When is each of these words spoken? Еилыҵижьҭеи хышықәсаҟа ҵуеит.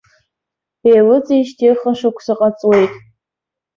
Еилыҵижьҭеи 0.91 1.73
хышықәсаҟа 1.79 2.49
ҵуеит. 2.59 2.93